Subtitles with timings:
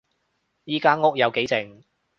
[0.63, 1.83] 依間屋有幾靜